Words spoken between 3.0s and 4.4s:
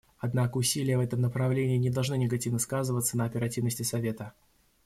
на оперативности Совета.